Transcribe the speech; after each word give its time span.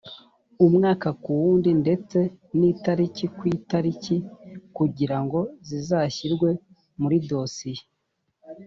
umwaka 0.65 1.09
ku 1.21 1.29
wundi 1.41 1.71
ndetse 1.81 2.19
n 2.57 2.59
itariki 2.71 3.25
ku 3.35 3.43
itariki 3.57 4.15
kugira 4.77 5.17
ngo 5.23 5.39
zizashyirwe 5.67 6.49
muri 7.01 7.17
dosiye 7.31 7.83